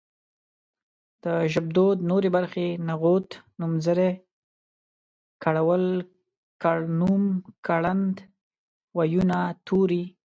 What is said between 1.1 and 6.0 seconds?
د ژبدود نورې برخې نغوت نومځری کړول